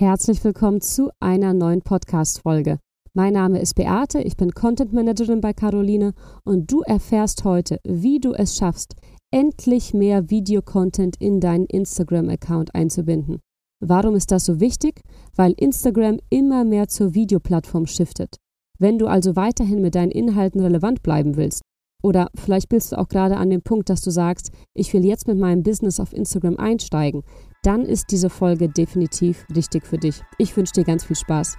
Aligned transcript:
Herzlich 0.00 0.44
willkommen 0.44 0.80
zu 0.80 1.10
einer 1.18 1.52
neuen 1.54 1.82
Podcast-Folge. 1.82 2.78
Mein 3.14 3.32
Name 3.32 3.58
ist 3.60 3.74
Beate, 3.74 4.22
ich 4.22 4.36
bin 4.36 4.52
Content 4.52 4.92
Managerin 4.92 5.40
bei 5.40 5.52
Caroline 5.52 6.14
und 6.44 6.70
du 6.70 6.82
erfährst 6.82 7.42
heute, 7.42 7.80
wie 7.82 8.20
du 8.20 8.32
es 8.32 8.56
schaffst, 8.56 8.94
endlich 9.32 9.94
mehr 9.94 10.30
Videocontent 10.30 11.16
in 11.20 11.40
deinen 11.40 11.66
Instagram-Account 11.66 12.76
einzubinden. 12.76 13.40
Warum 13.80 14.14
ist 14.14 14.30
das 14.30 14.44
so 14.44 14.60
wichtig? 14.60 15.02
Weil 15.34 15.52
Instagram 15.56 16.20
immer 16.30 16.62
mehr 16.62 16.86
zur 16.86 17.14
Videoplattform 17.14 17.86
shiftet. 17.86 18.36
Wenn 18.78 18.98
du 18.98 19.08
also 19.08 19.34
weiterhin 19.34 19.82
mit 19.82 19.96
deinen 19.96 20.12
Inhalten 20.12 20.60
relevant 20.60 21.02
bleiben 21.02 21.34
willst, 21.34 21.62
oder 22.04 22.28
vielleicht 22.36 22.68
bist 22.68 22.92
du 22.92 22.98
auch 22.98 23.08
gerade 23.08 23.36
an 23.36 23.50
dem 23.50 23.62
Punkt, 23.62 23.90
dass 23.90 24.00
du 24.00 24.10
sagst, 24.10 24.52
ich 24.74 24.92
will 24.92 25.04
jetzt 25.04 25.26
mit 25.26 25.38
meinem 25.38 25.64
Business 25.64 25.98
auf 25.98 26.12
Instagram 26.12 26.56
einsteigen, 26.56 27.24
dann 27.62 27.84
ist 27.84 28.10
diese 28.10 28.30
Folge 28.30 28.68
definitiv 28.68 29.46
richtig 29.54 29.86
für 29.86 29.98
dich. 29.98 30.22
Ich 30.38 30.56
wünsche 30.56 30.72
dir 30.74 30.84
ganz 30.84 31.04
viel 31.04 31.16
Spaß. 31.16 31.56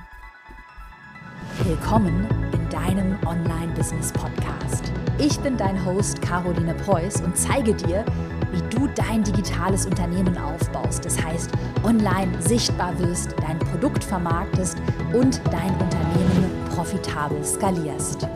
Willkommen 1.63 2.25
in 2.53 2.69
deinem 2.69 3.17
Online-Business-Podcast. 3.25 4.93
Ich 5.17 5.37
bin 5.39 5.57
dein 5.57 5.83
Host 5.85 6.21
Caroline 6.21 6.73
Preuß 6.73 7.21
und 7.21 7.35
zeige 7.35 7.73
dir, 7.73 8.05
wie 8.51 8.61
du 8.75 8.87
dein 8.95 9.23
digitales 9.23 9.85
Unternehmen 9.85 10.37
aufbaust. 10.37 11.03
Das 11.03 11.21
heißt, 11.21 11.51
online 11.83 12.41
sichtbar 12.41 12.97
wirst, 12.99 13.35
dein 13.41 13.59
Produkt 13.59 14.03
vermarktest 14.03 14.77
und 15.13 15.41
dein 15.51 15.71
Unternehmen 15.71 16.49
profitabel 16.73 17.43
skalierst. 17.43 18.27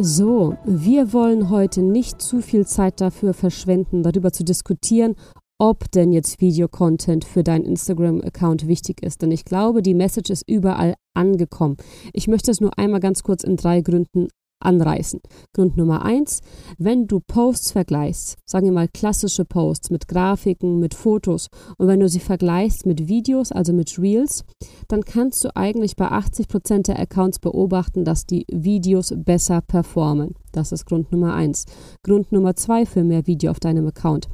So, 0.00 0.56
wir 0.64 1.12
wollen 1.12 1.50
heute 1.50 1.82
nicht 1.82 2.22
zu 2.22 2.40
viel 2.40 2.64
Zeit 2.64 3.00
dafür 3.00 3.34
verschwenden, 3.34 4.04
darüber 4.04 4.30
zu 4.30 4.44
diskutieren, 4.44 5.16
ob 5.58 5.90
denn 5.90 6.12
jetzt 6.12 6.40
Videocontent 6.40 7.24
für 7.24 7.42
deinen 7.42 7.64
Instagram-Account 7.64 8.68
wichtig 8.68 9.02
ist. 9.02 9.22
Denn 9.22 9.32
ich 9.32 9.44
glaube, 9.44 9.82
die 9.82 9.94
Message 9.94 10.30
ist 10.30 10.48
überall 10.48 10.94
angekommen. 11.14 11.78
Ich 12.12 12.28
möchte 12.28 12.52
es 12.52 12.60
nur 12.60 12.78
einmal 12.78 13.00
ganz 13.00 13.24
kurz 13.24 13.42
in 13.42 13.56
drei 13.56 13.80
Gründen 13.80 14.28
anreißen. 14.60 15.20
Grund 15.54 15.76
Nummer 15.76 16.04
eins, 16.04 16.40
wenn 16.78 17.06
du 17.06 17.20
Posts 17.20 17.72
vergleichst, 17.72 18.36
sagen 18.46 18.66
wir 18.66 18.72
mal 18.72 18.88
klassische 18.88 19.44
Posts 19.44 19.90
mit 19.90 20.08
Grafiken, 20.08 20.78
mit 20.80 20.94
Fotos 20.94 21.48
und 21.76 21.88
wenn 21.88 22.00
du 22.00 22.08
sie 22.08 22.20
vergleichst 22.20 22.86
mit 22.86 23.08
Videos, 23.08 23.52
also 23.52 23.72
mit 23.72 23.98
Reels, 23.98 24.44
dann 24.88 25.04
kannst 25.04 25.44
du 25.44 25.54
eigentlich 25.56 25.96
bei 25.96 26.08
80 26.08 26.48
Prozent 26.48 26.88
der 26.88 26.98
Accounts 26.98 27.38
beobachten, 27.38 28.04
dass 28.04 28.26
die 28.26 28.46
Videos 28.50 29.12
besser 29.16 29.60
performen. 29.60 30.34
Das 30.52 30.72
ist 30.72 30.86
Grund 30.86 31.12
Nummer 31.12 31.34
eins. 31.34 31.66
Grund 32.02 32.32
Nummer 32.32 32.56
zwei 32.56 32.86
für 32.86 33.04
mehr 33.04 33.26
Video 33.26 33.50
auf 33.50 33.60
deinem 33.60 33.86
Account. 33.86 34.28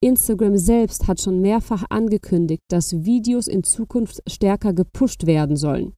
Instagram 0.00 0.56
selbst 0.56 1.08
hat 1.08 1.20
schon 1.20 1.40
mehrfach 1.40 1.84
angekündigt, 1.90 2.62
dass 2.68 3.04
Videos 3.04 3.48
in 3.48 3.64
Zukunft 3.64 4.22
stärker 4.28 4.72
gepusht 4.72 5.26
werden 5.26 5.56
sollen. 5.56 5.94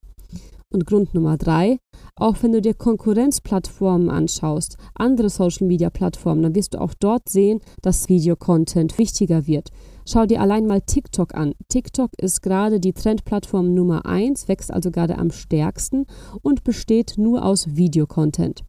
Und 0.72 0.86
Grund 0.86 1.14
Nummer 1.14 1.36
drei, 1.36 1.78
auch 2.14 2.36
wenn 2.42 2.52
du 2.52 2.60
dir 2.60 2.74
Konkurrenzplattformen 2.74 4.08
anschaust, 4.08 4.76
andere 4.94 5.28
Social-Media-Plattformen, 5.28 6.42
dann 6.44 6.54
wirst 6.54 6.74
du 6.74 6.80
auch 6.80 6.94
dort 6.94 7.28
sehen, 7.28 7.60
dass 7.82 8.08
Videocontent 8.08 8.96
wichtiger 8.96 9.48
wird. 9.48 9.70
Schau 10.08 10.26
dir 10.26 10.40
allein 10.40 10.66
mal 10.66 10.80
TikTok 10.80 11.34
an. 11.34 11.54
TikTok 11.68 12.10
ist 12.18 12.42
gerade 12.42 12.78
die 12.78 12.92
Trendplattform 12.92 13.74
Nummer 13.74 14.06
eins, 14.06 14.46
wächst 14.46 14.72
also 14.72 14.92
gerade 14.92 15.18
am 15.18 15.32
stärksten 15.32 16.06
und 16.42 16.62
besteht 16.62 17.14
nur 17.16 17.44
aus 17.44 17.74
Videocontent. 17.74 18.62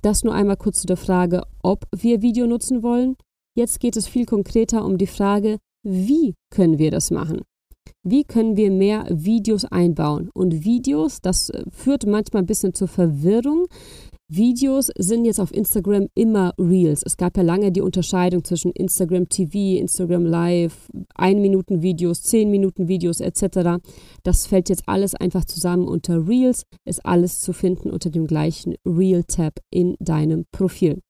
Das 0.00 0.22
nur 0.22 0.34
einmal 0.34 0.56
kurz 0.56 0.80
zu 0.80 0.86
der 0.86 0.96
Frage, 0.96 1.42
ob 1.60 1.88
wir 1.96 2.22
Video 2.22 2.46
nutzen 2.46 2.84
wollen. 2.84 3.16
Jetzt 3.56 3.80
geht 3.80 3.96
es 3.96 4.06
viel 4.06 4.26
konkreter 4.26 4.84
um 4.84 4.96
die 4.96 5.08
Frage, 5.08 5.58
wie 5.82 6.34
können 6.50 6.78
wir 6.78 6.92
das 6.92 7.10
machen? 7.10 7.42
Wie 8.02 8.24
können 8.24 8.56
wir 8.56 8.70
mehr 8.70 9.06
Videos 9.10 9.64
einbauen? 9.64 10.30
Und 10.34 10.64
Videos, 10.64 11.20
das 11.20 11.50
äh, 11.50 11.62
führt 11.70 12.06
manchmal 12.06 12.42
ein 12.42 12.46
bisschen 12.46 12.74
zur 12.74 12.88
Verwirrung. 12.88 13.66
Videos 14.30 14.90
sind 14.98 15.24
jetzt 15.24 15.40
auf 15.40 15.54
Instagram 15.54 16.08
immer 16.14 16.52
Reels. 16.58 17.02
Es 17.02 17.16
gab 17.16 17.38
ja 17.38 17.42
lange 17.42 17.72
die 17.72 17.80
Unterscheidung 17.80 18.44
zwischen 18.44 18.72
Instagram 18.72 19.30
TV, 19.30 19.80
Instagram 19.80 20.26
Live, 20.26 20.90
1 21.14 21.40
Minuten 21.40 21.80
Videos, 21.80 22.22
10 22.24 22.50
Minuten 22.50 22.88
Videos 22.88 23.20
etc. 23.20 23.80
Das 24.24 24.46
fällt 24.46 24.68
jetzt 24.68 24.82
alles 24.86 25.14
einfach 25.14 25.46
zusammen 25.46 25.88
unter 25.88 26.28
Reels, 26.28 26.64
ist 26.84 27.06
alles 27.06 27.40
zu 27.40 27.54
finden 27.54 27.90
unter 27.90 28.10
dem 28.10 28.26
gleichen 28.26 28.74
Reel-Tab 28.84 29.54
in 29.70 29.96
deinem 29.98 30.44
Profil. 30.52 31.00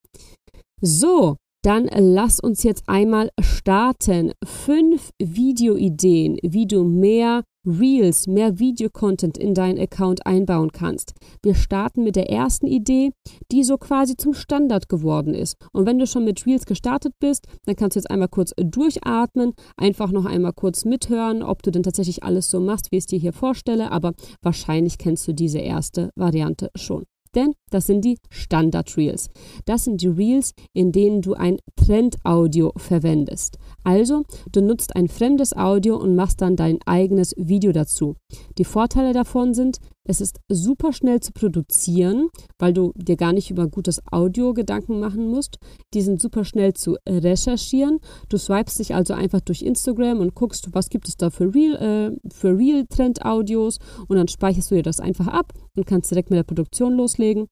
So, 0.80 1.38
dann 1.68 1.90
lass 1.94 2.40
uns 2.40 2.62
jetzt 2.62 2.84
einmal 2.86 3.28
starten. 3.38 4.32
Fünf 4.42 5.10
Videoideen, 5.18 6.38
wie 6.42 6.66
du 6.66 6.82
mehr 6.82 7.44
Reels, 7.66 8.26
mehr 8.26 8.58
Videocontent 8.58 9.36
in 9.36 9.52
deinen 9.52 9.78
Account 9.78 10.24
einbauen 10.24 10.72
kannst. 10.72 11.12
Wir 11.42 11.54
starten 11.54 12.04
mit 12.04 12.16
der 12.16 12.30
ersten 12.30 12.66
Idee, 12.66 13.10
die 13.52 13.64
so 13.64 13.76
quasi 13.76 14.16
zum 14.16 14.32
Standard 14.32 14.88
geworden 14.88 15.34
ist. 15.34 15.56
Und 15.74 15.84
wenn 15.84 15.98
du 15.98 16.06
schon 16.06 16.24
mit 16.24 16.46
Reels 16.46 16.64
gestartet 16.64 17.12
bist, 17.20 17.44
dann 17.66 17.76
kannst 17.76 17.96
du 17.96 18.00
jetzt 18.00 18.10
einmal 18.10 18.28
kurz 18.28 18.54
durchatmen, 18.56 19.52
einfach 19.76 20.10
noch 20.10 20.24
einmal 20.24 20.54
kurz 20.54 20.86
mithören, 20.86 21.42
ob 21.42 21.62
du 21.62 21.70
denn 21.70 21.82
tatsächlich 21.82 22.22
alles 22.22 22.48
so 22.48 22.60
machst, 22.60 22.90
wie 22.92 22.96
ich 22.96 23.02
es 23.02 23.08
dir 23.08 23.18
hier 23.18 23.34
vorstelle. 23.34 23.92
Aber 23.92 24.14
wahrscheinlich 24.40 24.96
kennst 24.96 25.28
du 25.28 25.34
diese 25.34 25.58
erste 25.58 26.08
Variante 26.16 26.70
schon. 26.74 27.04
Denn 27.38 27.54
das 27.70 27.86
sind 27.86 28.04
die 28.04 28.18
Standard-Reels. 28.30 29.30
Das 29.64 29.84
sind 29.84 30.02
die 30.02 30.08
Reels, 30.08 30.54
in 30.72 30.90
denen 30.90 31.22
du 31.22 31.34
ein 31.34 31.58
Trend-Audio 31.76 32.72
verwendest. 32.76 33.58
Also, 33.84 34.24
du 34.50 34.60
nutzt 34.60 34.96
ein 34.96 35.06
fremdes 35.06 35.56
Audio 35.56 35.96
und 35.98 36.16
machst 36.16 36.40
dann 36.40 36.56
dein 36.56 36.80
eigenes 36.84 37.36
Video 37.36 37.70
dazu. 37.70 38.16
Die 38.58 38.64
Vorteile 38.64 39.12
davon 39.12 39.54
sind, 39.54 39.78
es 40.08 40.22
ist 40.22 40.40
super 40.48 40.94
schnell 40.94 41.20
zu 41.20 41.32
produzieren, 41.32 42.30
weil 42.58 42.72
du 42.72 42.92
dir 42.96 43.16
gar 43.16 43.34
nicht 43.34 43.50
über 43.50 43.68
gutes 43.68 44.00
Audio 44.10 44.54
Gedanken 44.54 45.00
machen 45.00 45.28
musst. 45.28 45.58
Die 45.92 46.00
sind 46.00 46.18
super 46.18 46.46
schnell 46.46 46.72
zu 46.72 46.96
recherchieren. 47.06 47.98
Du 48.30 48.38
swipest 48.38 48.78
dich 48.78 48.94
also 48.94 49.12
einfach 49.12 49.42
durch 49.42 49.60
Instagram 49.60 50.20
und 50.20 50.34
guckst, 50.34 50.70
was 50.72 50.88
gibt 50.88 51.08
es 51.08 51.18
da 51.18 51.28
für 51.28 51.54
Real, 51.54 51.76
äh, 51.76 52.30
für 52.32 52.56
Real 52.56 52.86
Trend 52.88 53.22
Audios 53.24 53.78
und 54.08 54.16
dann 54.16 54.28
speicherst 54.28 54.70
du 54.70 54.76
dir 54.76 54.82
das 54.82 54.98
einfach 54.98 55.26
ab 55.26 55.52
und 55.76 55.86
kannst 55.86 56.10
direkt 56.10 56.30
mit 56.30 56.38
der 56.38 56.44
Produktion 56.44 56.94
loslegen. 56.94 57.46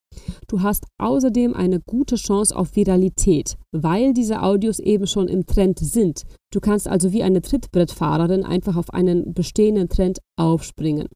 Du 0.49 0.63
hast 0.63 0.87
außerdem 0.97 1.53
eine 1.53 1.81
gute 1.81 2.17
Chance 2.17 2.57
auf 2.57 2.75
Viralität, 2.75 3.57
weil 3.71 4.15
diese 4.15 4.43
Audios 4.43 4.79
eben 4.79 5.07
schon 5.07 5.29
im 5.29 5.45
Trend 5.45 5.79
sind. 5.79 6.23
Du 6.51 6.61
kannst 6.61 6.89
also 6.89 7.13
wie 7.13 7.23
eine 7.23 7.43
Trittbrettfahrerin 7.43 8.45
einfach 8.45 8.77
auf 8.77 8.95
einen 8.95 9.35
bestehenden 9.35 9.91
Trend 9.91 10.21
aufspringen. 10.37 11.09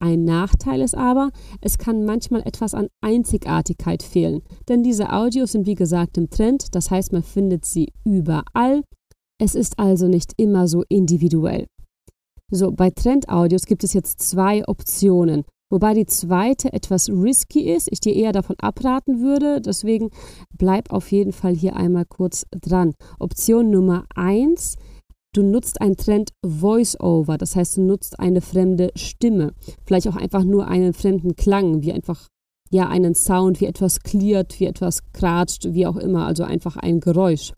Ein 0.00 0.24
Nachteil 0.24 0.80
ist 0.80 0.94
aber, 0.94 1.30
es 1.60 1.76
kann 1.76 2.04
manchmal 2.04 2.42
etwas 2.42 2.72
an 2.72 2.88
Einzigartigkeit 3.00 4.04
fehlen, 4.04 4.42
denn 4.68 4.84
diese 4.84 5.12
Audios 5.12 5.52
sind 5.52 5.66
wie 5.66 5.74
gesagt 5.74 6.16
im 6.18 6.30
Trend, 6.30 6.74
das 6.76 6.90
heißt 6.90 7.12
man 7.12 7.24
findet 7.24 7.64
sie 7.64 7.92
überall. 8.04 8.84
Es 9.40 9.56
ist 9.56 9.78
also 9.78 10.06
nicht 10.06 10.34
immer 10.36 10.68
so 10.68 10.84
individuell. 10.88 11.66
So, 12.50 12.70
bei 12.70 12.90
Trendaudios 12.90 13.66
gibt 13.66 13.82
es 13.82 13.92
jetzt 13.92 14.20
zwei 14.20 14.66
Optionen, 14.68 15.44
wobei 15.70 15.94
die 15.94 16.06
zweite 16.06 16.72
etwas 16.72 17.10
risky 17.10 17.68
ist, 17.70 17.88
ich 17.90 18.00
dir 18.00 18.14
eher 18.14 18.32
davon 18.32 18.56
abraten 18.60 19.20
würde, 19.20 19.60
deswegen 19.60 20.10
bleib 20.56 20.92
auf 20.92 21.10
jeden 21.10 21.32
Fall 21.32 21.54
hier 21.54 21.74
einmal 21.74 22.04
kurz 22.04 22.46
dran. 22.52 22.94
Option 23.18 23.70
Nummer 23.70 24.06
eins 24.14 24.76
Du 25.34 25.42
nutzt 25.42 25.80
einen 25.80 25.96
Trend 25.96 26.30
Voice-Over, 26.44 27.36
das 27.36 27.54
heißt, 27.54 27.76
du 27.76 27.82
nutzt 27.82 28.18
eine 28.18 28.40
fremde 28.40 28.90
Stimme, 28.96 29.52
vielleicht 29.84 30.08
auch 30.08 30.16
einfach 30.16 30.42
nur 30.42 30.68
einen 30.68 30.94
fremden 30.94 31.36
Klang, 31.36 31.82
wie 31.82 31.92
einfach 31.92 32.28
ja 32.70 32.88
einen 32.88 33.14
Sound, 33.14 33.60
wie 33.60 33.66
etwas 33.66 34.00
klirrt, 34.00 34.58
wie 34.58 34.66
etwas 34.66 35.02
kratscht, 35.12 35.66
wie 35.72 35.86
auch 35.86 35.96
immer, 35.96 36.26
also 36.26 36.44
einfach 36.44 36.76
ein 36.76 37.00
Geräusch. 37.00 37.52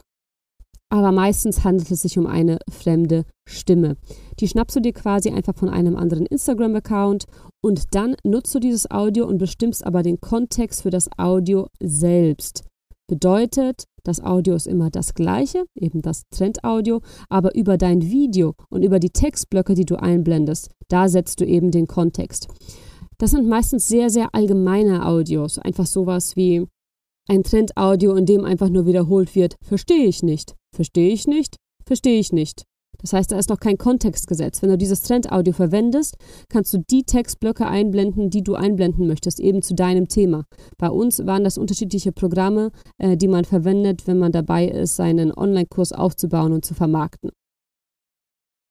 Aber 0.93 1.13
meistens 1.13 1.63
handelt 1.63 1.91
es 1.93 2.03
sich 2.03 2.19
um 2.19 2.27
eine 2.27 2.59
fremde 2.69 3.25
Stimme. 3.49 3.97
Die 4.41 4.49
schnappst 4.49 4.75
du 4.75 4.81
dir 4.81 4.93
quasi 4.93 5.31
einfach 5.31 5.55
von 5.55 5.69
einem 5.69 5.95
anderen 5.95 6.27
Instagram-Account 6.27 7.27
und 7.63 7.95
dann 7.95 8.16
nutzt 8.25 8.53
du 8.55 8.59
dieses 8.59 8.91
Audio 8.91 9.27
und 9.27 9.39
bestimmst 9.39 9.87
aber 9.87 10.03
den 10.03 10.21
Kontext 10.21 10.83
für 10.83 10.91
das 10.91 11.09
Audio 11.16 11.69
selbst. 11.81 12.65
Bedeutet, 13.10 13.86
das 14.04 14.22
Audio 14.22 14.54
ist 14.54 14.68
immer 14.68 14.89
das 14.89 15.15
gleiche, 15.15 15.65
eben 15.74 16.01
das 16.01 16.28
Trendaudio, 16.30 17.01
aber 17.28 17.57
über 17.57 17.77
dein 17.77 18.03
Video 18.03 18.54
und 18.68 18.84
über 18.84 19.01
die 19.01 19.10
Textblöcke, 19.10 19.74
die 19.74 19.84
du 19.84 19.97
einblendest, 19.97 20.71
da 20.86 21.09
setzt 21.09 21.41
du 21.41 21.45
eben 21.45 21.72
den 21.72 21.89
Kontext. 21.89 22.47
Das 23.18 23.33
sind 23.33 23.48
meistens 23.48 23.89
sehr, 23.89 24.10
sehr 24.10 24.33
allgemeine 24.33 25.04
Audios, 25.04 25.59
einfach 25.59 25.86
sowas 25.86 26.36
wie 26.36 26.68
ein 27.27 27.42
Trendaudio, 27.42 28.15
in 28.15 28.27
dem 28.27 28.45
einfach 28.45 28.68
nur 28.68 28.86
wiederholt 28.86 29.34
wird, 29.34 29.56
verstehe 29.60 30.06
ich 30.06 30.22
nicht, 30.22 30.54
verstehe 30.72 31.13
ich 31.13 31.27
nicht, 31.27 31.56
verstehe 31.84 32.21
ich 32.21 32.33
nicht. 32.33 32.63
Das 33.03 33.13
heißt, 33.13 33.33
da 33.33 33.39
ist 33.39 33.51
noch 33.51 33.61
kein 33.61 33.79
Kontext 33.79 34.27
gesetzt. 34.27 34.63
Wenn 34.63 34.71
du 34.71 34.79
dieses 34.79 35.03
Trendaudio 35.03 35.53
verwendest, 35.53 36.17
kannst 36.49 36.73
du 36.73 36.79
die 36.79 37.05
Textblöcke 37.05 37.67
einblenden, 37.67 38.31
die 38.31 38.43
du 38.43 38.55
einblenden 38.55 39.07
möchtest, 39.07 39.41
eben 39.41 39.63
zu 39.63 39.75
deinem 39.75 40.09
Thema. 40.09 40.45
Bei 40.79 40.91
uns 40.91 41.27
waren 41.27 41.45
das 41.45 41.59
unterschiedliche 41.59 42.13
Programme, 42.13 42.71
äh, 42.99 43.17
die 43.17 43.29
man 43.29 43.45
verwendet, 43.45 44.07
wenn 44.07 44.19
man 44.19 44.33
dabei 44.33 44.67
ist, 44.69 44.97
seinen 44.97 45.33
Online-Kurs 45.33 45.93
aufzubauen 45.93 46.53
und 46.53 46.65
zu 46.65 46.75
vermarkten. 46.75 47.31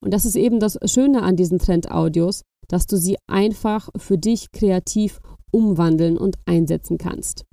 Und 0.01 0.13
das 0.13 0.25
ist 0.25 0.35
eben 0.35 0.59
das 0.59 0.77
Schöne 0.85 1.23
an 1.23 1.35
diesen 1.35 1.59
Trendaudios, 1.59 2.43
dass 2.67 2.85
du 2.85 2.97
sie 2.97 3.17
einfach 3.27 3.89
für 3.97 4.17
dich 4.17 4.51
kreativ 4.51 5.19
umwandeln 5.51 6.17
und 6.17 6.37
einsetzen 6.45 6.97
kannst. 6.97 7.45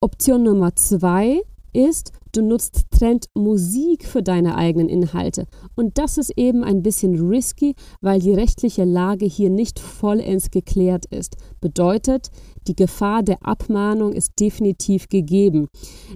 Option 0.00 0.42
Nummer 0.42 0.76
zwei 0.76 1.40
ist, 1.74 2.12
du 2.32 2.42
nutzt 2.42 2.86
Trendmusik 2.90 4.04
für 4.04 4.22
deine 4.22 4.56
eigenen 4.56 4.88
Inhalte. 4.88 5.46
Und 5.76 5.98
das 5.98 6.18
ist 6.18 6.32
eben 6.36 6.64
ein 6.64 6.82
bisschen 6.82 7.28
risky, 7.28 7.74
weil 8.00 8.20
die 8.20 8.32
rechtliche 8.32 8.84
Lage 8.84 9.26
hier 9.26 9.50
nicht 9.50 9.78
vollends 9.78 10.50
geklärt 10.50 11.06
ist. 11.06 11.36
Bedeutet, 11.60 12.30
die 12.66 12.74
Gefahr 12.74 13.22
der 13.22 13.46
Abmahnung 13.46 14.12
ist 14.12 14.32
definitiv 14.40 15.08
gegeben. 15.08 15.68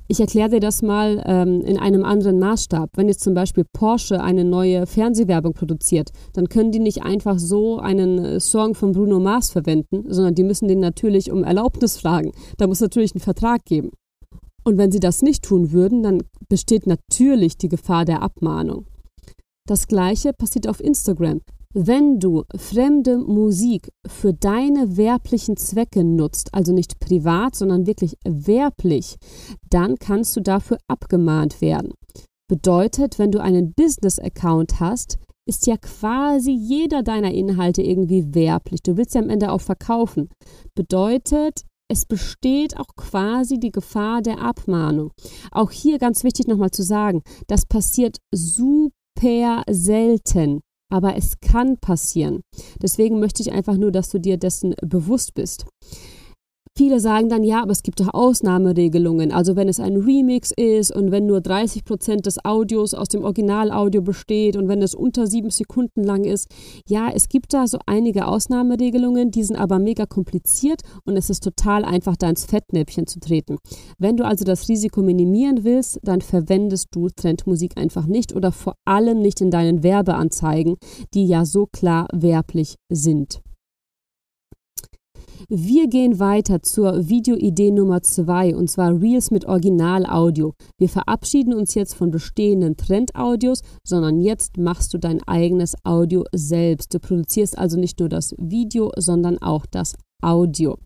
Ich 0.06 0.20
erkläre 0.20 0.48
dir 0.48 0.60
das 0.60 0.82
mal 0.82 1.22
ähm, 1.26 1.60
in 1.60 1.78
einem 1.78 2.04
anderen 2.04 2.38
Maßstab. 2.38 2.90
Wenn 2.96 3.08
jetzt 3.08 3.22
zum 3.22 3.34
Beispiel 3.34 3.64
Porsche 3.72 4.22
eine 4.22 4.44
neue 4.44 4.86
Fernsehwerbung 4.86 5.52
produziert, 5.52 6.10
dann 6.32 6.48
können 6.48 6.72
die 6.72 6.78
nicht 6.78 7.02
einfach 7.02 7.38
so 7.38 7.78
einen 7.78 8.24
äh, 8.24 8.40
Song 8.40 8.74
von 8.74 8.92
Bruno 8.92 9.20
Mars 9.20 9.50
verwenden, 9.50 10.04
sondern 10.08 10.34
die 10.34 10.44
müssen 10.44 10.68
den 10.68 10.80
natürlich 10.80 11.30
um 11.30 11.44
Erlaubnis 11.44 11.98
fragen. 11.98 12.32
Da 12.56 12.66
muss 12.66 12.80
natürlich 12.80 13.14
ein 13.14 13.20
Vertrag 13.20 13.64
geben. 13.64 13.90
Und 14.68 14.76
wenn 14.76 14.92
sie 14.92 15.00
das 15.00 15.22
nicht 15.22 15.44
tun 15.44 15.72
würden, 15.72 16.02
dann 16.02 16.22
besteht 16.50 16.86
natürlich 16.86 17.56
die 17.56 17.70
Gefahr 17.70 18.04
der 18.04 18.20
Abmahnung. 18.20 18.84
Das 19.66 19.86
gleiche 19.86 20.34
passiert 20.34 20.68
auf 20.68 20.84
Instagram. 20.84 21.40
Wenn 21.72 22.20
du 22.20 22.44
fremde 22.54 23.16
Musik 23.16 23.90
für 24.06 24.34
deine 24.34 24.98
werblichen 24.98 25.56
Zwecke 25.56 26.04
nutzt, 26.04 26.52
also 26.52 26.74
nicht 26.74 27.00
privat, 27.00 27.54
sondern 27.54 27.86
wirklich 27.86 28.18
werblich, 28.26 29.16
dann 29.70 29.96
kannst 29.96 30.36
du 30.36 30.42
dafür 30.42 30.76
abgemahnt 30.86 31.62
werden. 31.62 31.94
Bedeutet, 32.46 33.18
wenn 33.18 33.30
du 33.30 33.40
einen 33.40 33.72
Business-Account 33.72 34.80
hast, 34.80 35.16
ist 35.46 35.66
ja 35.66 35.78
quasi 35.78 36.50
jeder 36.50 37.02
deiner 37.02 37.32
Inhalte 37.32 37.80
irgendwie 37.80 38.34
werblich. 38.34 38.82
Du 38.82 38.98
willst 38.98 39.14
ja 39.14 39.22
am 39.22 39.30
Ende 39.30 39.50
auch 39.50 39.62
verkaufen. 39.62 40.28
Bedeutet, 40.74 41.62
es 41.88 42.04
besteht 42.04 42.76
auch 42.78 42.94
quasi 42.96 43.58
die 43.58 43.72
Gefahr 43.72 44.22
der 44.22 44.40
Abmahnung. 44.40 45.12
Auch 45.50 45.70
hier 45.70 45.98
ganz 45.98 46.22
wichtig 46.24 46.46
nochmal 46.46 46.70
zu 46.70 46.82
sagen, 46.82 47.22
das 47.46 47.66
passiert 47.66 48.18
super 48.32 49.64
selten 49.68 50.60
aber 50.90 51.16
es 51.16 51.40
kann 51.40 51.76
passieren. 51.78 52.42
Deswegen 52.82 53.20
möchte 53.20 53.42
ich 53.42 53.52
einfach 53.52 53.76
nur, 53.76 53.92
dass 53.92 54.10
du 54.10 54.18
dir 54.18 54.36
dessen 54.36 54.74
bewusst 54.82 55.34
bist. 55.34 55.66
Viele 56.78 57.00
sagen 57.00 57.28
dann, 57.28 57.42
ja, 57.42 57.60
aber 57.60 57.72
es 57.72 57.82
gibt 57.82 57.98
doch 57.98 58.14
Ausnahmeregelungen. 58.14 59.32
Also 59.32 59.56
wenn 59.56 59.68
es 59.68 59.80
ein 59.80 59.96
Remix 59.96 60.52
ist 60.52 60.94
und 60.94 61.10
wenn 61.10 61.26
nur 61.26 61.40
30 61.40 61.84
Prozent 61.84 62.24
des 62.24 62.44
Audios 62.44 62.94
aus 62.94 63.08
dem 63.08 63.24
Originalaudio 63.24 64.00
besteht 64.00 64.56
und 64.56 64.68
wenn 64.68 64.80
es 64.80 64.94
unter 64.94 65.26
sieben 65.26 65.50
Sekunden 65.50 66.04
lang 66.04 66.22
ist. 66.22 66.46
Ja, 66.86 67.10
es 67.12 67.28
gibt 67.28 67.52
da 67.52 67.66
so 67.66 67.80
einige 67.86 68.28
Ausnahmeregelungen, 68.28 69.32
die 69.32 69.42
sind 69.42 69.56
aber 69.56 69.80
mega 69.80 70.06
kompliziert 70.06 70.82
und 71.04 71.16
es 71.16 71.30
ist 71.30 71.42
total 71.42 71.84
einfach, 71.84 72.14
da 72.14 72.30
ins 72.30 72.44
Fettnäpfchen 72.44 73.08
zu 73.08 73.18
treten. 73.18 73.56
Wenn 73.98 74.16
du 74.16 74.24
also 74.24 74.44
das 74.44 74.68
Risiko 74.68 75.02
minimieren 75.02 75.64
willst, 75.64 75.98
dann 76.04 76.20
verwendest 76.20 76.90
du 76.92 77.08
Trendmusik 77.08 77.72
einfach 77.76 78.06
nicht 78.06 78.36
oder 78.36 78.52
vor 78.52 78.74
allem 78.84 79.18
nicht 79.18 79.40
in 79.40 79.50
deinen 79.50 79.82
Werbeanzeigen, 79.82 80.76
die 81.12 81.26
ja 81.26 81.44
so 81.44 81.66
klar 81.66 82.06
werblich 82.12 82.76
sind. 82.88 83.40
Wir 85.48 85.86
gehen 85.88 86.18
weiter 86.18 86.62
zur 86.62 87.08
Videoidee 87.08 87.70
Nummer 87.70 88.02
zwei 88.02 88.56
und 88.56 88.70
zwar 88.70 89.00
Reels 89.00 89.30
mit 89.30 89.44
Originalaudio. 89.44 90.54
Wir 90.78 90.88
verabschieden 90.88 91.54
uns 91.54 91.74
jetzt 91.74 91.94
von 91.94 92.10
bestehenden 92.10 92.76
Trendaudios, 92.76 93.62
sondern 93.84 94.20
jetzt 94.20 94.56
machst 94.56 94.92
du 94.94 94.98
dein 94.98 95.22
eigenes 95.28 95.76
Audio 95.84 96.24
selbst. 96.32 96.92
Du 96.92 96.98
produzierst 96.98 97.56
also 97.56 97.78
nicht 97.78 98.00
nur 98.00 98.08
das 98.08 98.34
Video, 98.38 98.90
sondern 98.96 99.38
auch 99.38 99.64
das 99.66 99.94
Audio. 100.20 100.76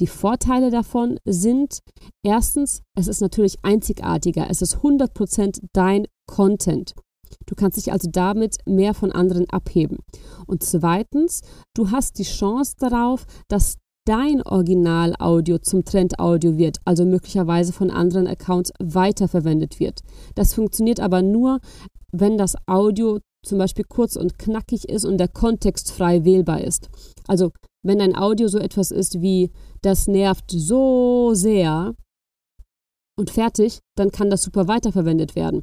Die 0.00 0.08
Vorteile 0.08 0.70
davon 0.70 1.18
sind 1.24 1.78
erstens, 2.24 2.82
es 2.96 3.06
ist 3.06 3.20
natürlich 3.20 3.56
einzigartiger, 3.62 4.50
es 4.50 4.62
ist 4.62 4.78
100% 4.78 5.60
dein 5.72 6.06
Content. 6.26 6.94
Du 7.46 7.54
kannst 7.54 7.76
dich 7.76 7.92
also 7.92 8.08
damit 8.10 8.56
mehr 8.66 8.92
von 8.92 9.12
anderen 9.12 9.48
abheben. 9.50 9.98
Und 10.46 10.64
zweitens, 10.64 11.42
du 11.74 11.92
hast 11.92 12.18
die 12.18 12.24
Chance 12.24 12.74
darauf, 12.78 13.26
dass 13.48 13.76
dein 14.10 14.42
Original-Audio 14.42 15.58
zum 15.58 15.84
Trend-Audio 15.84 16.58
wird, 16.58 16.78
also 16.84 17.04
möglicherweise 17.04 17.72
von 17.72 17.92
anderen 17.92 18.26
Accounts 18.26 18.72
weiterverwendet 18.80 19.78
wird. 19.78 20.00
Das 20.34 20.52
funktioniert 20.52 20.98
aber 20.98 21.22
nur, 21.22 21.60
wenn 22.10 22.36
das 22.36 22.56
Audio 22.66 23.20
zum 23.46 23.58
Beispiel 23.58 23.84
kurz 23.88 24.16
und 24.16 24.36
knackig 24.36 24.88
ist 24.88 25.04
und 25.04 25.18
der 25.18 25.28
Kontext 25.28 25.92
frei 25.92 26.24
wählbar 26.24 26.60
ist. 26.60 26.90
Also 27.28 27.52
wenn 27.84 28.00
ein 28.00 28.16
Audio 28.16 28.48
so 28.48 28.58
etwas 28.58 28.90
ist 28.90 29.22
wie 29.22 29.52
das 29.80 30.08
nervt 30.08 30.50
so 30.50 31.32
sehr 31.32 31.94
und 33.16 33.30
fertig, 33.30 33.78
dann 33.94 34.10
kann 34.10 34.28
das 34.28 34.42
super 34.42 34.66
weiterverwendet 34.66 35.36
werden. 35.36 35.62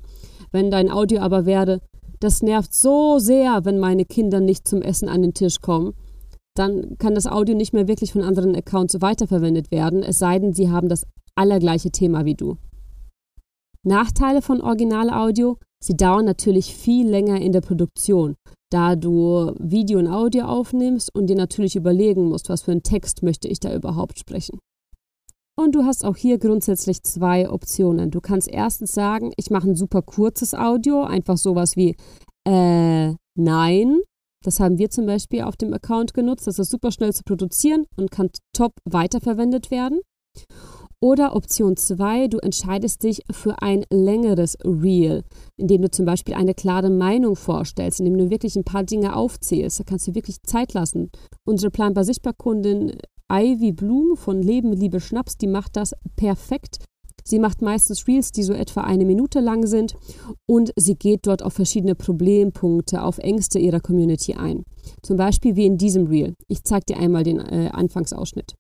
Wenn 0.54 0.72
dein 0.72 0.90
Audio 0.90 1.20
aber 1.20 1.46
werde, 1.46 1.82
das 2.22 2.42
nervt 2.42 2.74
so 2.74 3.20
sehr, 3.20 3.66
wenn 3.66 3.78
meine 3.78 4.06
Kinder 4.06 4.40
nicht 4.40 4.70
zum 4.70 4.82
Essen 4.82 5.10
an 5.10 5.22
den 5.22 5.34
Tisch 5.34 5.60
kommen, 5.60 5.96
dann 6.58 6.98
kann 6.98 7.16
das 7.16 7.28
Audio 7.28 7.56
nicht 7.56 7.74
mehr 7.74 7.88
wirklich 7.88 8.14
von 8.14 8.24
anderen 8.24 8.56
Accounts 8.56 9.02
weiterverwendet 9.02 9.72
werden, 9.72 10.04
es 10.04 10.20
sei 10.20 10.40
denn, 10.40 10.54
sie 10.54 10.70
haben 10.70 10.90
das 10.90 11.06
allergleiche 11.36 11.92
Thema 11.92 12.26
wie 12.26 12.36
du. 12.36 12.58
Nachteile 13.84 14.42
von 14.42 14.62
Originalaudio, 14.62 15.58
sie 15.82 15.96
dauern 15.96 16.26
natürlich 16.26 16.76
viel 16.76 17.08
länger 17.08 17.40
in 17.40 17.52
der 17.52 17.62
Produktion, 17.62 18.36
da 18.70 18.96
du 18.96 19.54
Video 19.60 20.00
und 20.00 20.08
Audio 20.08 20.46
aufnimmst 20.46 21.14
und 21.16 21.28
dir 21.28 21.36
natürlich 21.36 21.76
überlegen 21.76 22.28
musst, 22.28 22.50
was 22.50 22.64
für 22.64 22.72
einen 22.72 22.84
Text 22.84 23.24
möchte 23.24 23.48
ich 23.48 23.60
da 23.60 23.74
überhaupt 23.74 24.20
sprechen. 24.20 24.60
Und 25.60 25.74
du 25.74 25.86
hast 25.86 26.06
auch 26.06 26.18
hier 26.18 26.38
grundsätzlich 26.38 27.02
zwei 27.02 27.50
Optionen. 27.50 28.12
Du 28.12 28.22
kannst 28.22 28.48
erstens 28.48 28.94
sagen, 28.94 29.32
ich 29.38 29.50
mache 29.50 29.70
ein 29.70 29.76
super 29.76 30.04
kurzes 30.04 30.54
Audio, 30.54 31.04
einfach 31.04 31.38
sowas 31.38 31.76
wie 31.76 31.96
äh, 32.48 33.16
nein 33.36 34.02
das 34.48 34.62
haben 34.62 34.78
wir 34.78 34.90
zum 34.90 35.06
Beispiel 35.06 35.42
auf 35.42 35.58
dem 35.58 35.74
Account 35.74 36.14
genutzt. 36.14 36.48
Das 36.48 36.58
ist 36.58 36.72
super 36.72 36.92
schnell 36.92 37.14
zu 37.14 37.24
produzieren 37.24 37.86
und 37.98 38.12
kann 38.12 38.30
top 38.54 38.72
weiterverwendet 38.86 39.72
werden. 39.72 40.00
Oder 41.02 41.36
Option 41.36 41.76
2, 41.76 42.30
du 42.30 42.38
entscheidest 42.40 43.04
dich 43.04 43.24
für 43.30 43.62
ein 43.62 43.84
längeres 43.92 44.58
Reel, 44.64 45.26
indem 45.58 45.82
du 45.82 45.92
zum 45.92 46.06
Beispiel 46.06 46.34
eine 46.34 46.54
klare 46.54 46.90
Meinung 46.90 47.36
vorstellst, 47.36 48.00
indem 48.00 48.18
du 48.18 48.30
wirklich 48.30 48.56
ein 48.56 48.64
paar 48.64 48.84
Dinge 48.84 49.18
aufzählst. 49.18 49.82
Da 49.82 49.84
kannst 49.84 50.08
du 50.08 50.16
wirklich 50.16 50.42
Zeit 50.44 50.74
lassen. 50.74 51.12
Unsere 51.46 51.70
planbar 51.70 52.06
sichtbar 52.06 52.34
Kundin 52.34 52.94
Ivy 53.30 53.74
Bloom 53.74 54.16
von 54.16 54.42
Leben, 54.42 54.72
Liebe, 54.72 55.02
Schnaps, 55.02 55.38
die 55.38 55.48
macht 55.48 55.76
das 55.76 55.94
perfekt. 56.16 56.78
Sie 57.28 57.40
macht 57.40 57.62
meistens 57.62 58.08
Reels, 58.08 58.32
die 58.32 58.44
so 58.44 58.54
etwa 58.54 58.82
eine 58.82 59.04
Minute 59.04 59.42
lang 59.42 59.68
sind 59.68 59.96
und 60.46 60.72
sie 60.78 60.96
geht 60.96 61.28
dort 61.28 61.44
auf 61.44 61.52
verschiedene 61.52 61.94
Problempunkte, 61.94 63.04
auf 63.04 63.18
Ängste 63.18 63.60
ihrer 63.60 63.82
Community 63.82 64.36
ein. 64.36 64.64
Zum 65.04 65.18
Beispiel 65.18 65.58
wie 65.58 65.66
in 65.66 65.78
diesem 65.78 66.08
Reel. 66.08 66.36
Ich 66.48 66.64
zeige 66.64 66.86
dir 66.86 66.98
einmal 66.98 67.24
den 67.24 67.40
äh, 67.40 67.70
Anfangsausschnitt. 67.74 68.56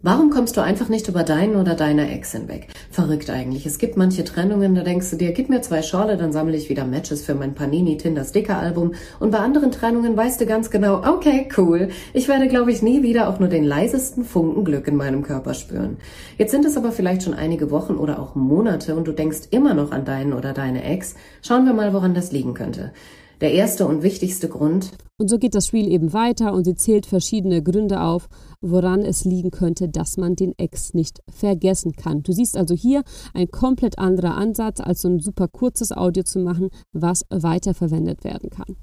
Warum 0.00 0.30
kommst 0.30 0.56
du 0.56 0.60
einfach 0.60 0.88
nicht 0.88 1.08
über 1.08 1.24
deinen 1.24 1.56
oder 1.56 1.74
deine 1.74 2.12
Ex 2.12 2.30
hinweg? 2.30 2.68
Verrückt 2.88 3.30
eigentlich. 3.30 3.66
Es 3.66 3.78
gibt 3.78 3.96
manche 3.96 4.22
Trennungen, 4.22 4.76
da 4.76 4.82
denkst 4.82 5.10
du 5.10 5.16
dir, 5.16 5.32
gib 5.32 5.48
mir 5.48 5.60
zwei 5.60 5.82
Schorle, 5.82 6.16
dann 6.16 6.30
sammle 6.30 6.56
ich 6.56 6.68
wieder 6.68 6.84
Matches 6.84 7.24
für 7.24 7.34
mein 7.34 7.56
Panini 7.56 7.96
Tinder 7.96 8.24
Sticker 8.24 8.58
Album. 8.58 8.94
Und 9.18 9.32
bei 9.32 9.38
anderen 9.38 9.72
Trennungen 9.72 10.16
weißt 10.16 10.40
du 10.40 10.46
ganz 10.46 10.70
genau, 10.70 11.02
okay, 11.04 11.48
cool. 11.56 11.88
Ich 12.12 12.28
werde, 12.28 12.46
glaube 12.46 12.70
ich, 12.70 12.80
nie 12.80 13.02
wieder 13.02 13.28
auch 13.28 13.40
nur 13.40 13.48
den 13.48 13.64
leisesten 13.64 14.24
Funken 14.24 14.64
Glück 14.64 14.86
in 14.86 14.94
meinem 14.94 15.24
Körper 15.24 15.52
spüren. 15.52 15.96
Jetzt 16.36 16.52
sind 16.52 16.64
es 16.64 16.76
aber 16.76 16.92
vielleicht 16.92 17.24
schon 17.24 17.34
einige 17.34 17.72
Wochen 17.72 17.94
oder 17.94 18.20
auch 18.20 18.36
Monate 18.36 18.94
und 18.94 19.08
du 19.08 19.12
denkst 19.12 19.48
immer 19.50 19.74
noch 19.74 19.90
an 19.90 20.04
deinen 20.04 20.32
oder 20.32 20.52
deine 20.52 20.84
Ex. 20.84 21.16
Schauen 21.42 21.66
wir 21.66 21.72
mal, 21.72 21.92
woran 21.92 22.14
das 22.14 22.30
liegen 22.30 22.54
könnte. 22.54 22.92
Der 23.40 23.52
erste 23.52 23.86
und 23.86 24.02
wichtigste 24.02 24.48
Grund. 24.48 24.90
Und 25.20 25.28
so 25.28 25.38
geht 25.38 25.54
das 25.54 25.68
Spiel 25.68 25.90
eben 25.90 26.12
weiter 26.12 26.52
und 26.52 26.64
sie 26.64 26.74
zählt 26.74 27.06
verschiedene 27.06 27.62
Gründe 27.62 28.00
auf, 28.00 28.28
woran 28.60 29.02
es 29.02 29.24
liegen 29.24 29.50
könnte, 29.50 29.88
dass 29.88 30.16
man 30.16 30.34
den 30.34 30.58
Ex 30.58 30.92
nicht 30.94 31.20
vergessen 31.30 31.92
kann. 31.92 32.22
Du 32.22 32.32
siehst 32.32 32.56
also 32.56 32.74
hier 32.74 33.02
ein 33.34 33.48
komplett 33.48 33.98
anderer 33.98 34.36
Ansatz, 34.36 34.80
als 34.80 35.02
so 35.02 35.08
ein 35.08 35.20
super 35.20 35.46
kurzes 35.46 35.92
Audio 35.92 36.24
zu 36.24 36.40
machen, 36.40 36.70
was 36.92 37.24
weiterverwendet 37.30 38.24
werden 38.24 38.50
kann. 38.50 38.76